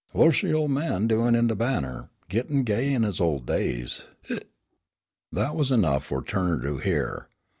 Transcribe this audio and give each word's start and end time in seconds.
"Wha'sh 0.15 0.41
de 0.41 0.51
ol' 0.51 0.67
man 0.67 1.05
doin' 1.05 1.35
at 1.35 1.45
de 1.45 1.53
'Banner,' 1.55 2.09
gittin' 2.27 2.63
gay 2.63 2.91
in 2.91 3.03
his 3.03 3.21
ol' 3.21 3.37
days? 3.37 4.01
Hic." 4.23 4.49
That 5.31 5.53
was 5.55 5.71
enough 5.71 6.03
for 6.05 6.23
Turner 6.23 6.59
to 6.63 6.79
hear. 6.79 7.29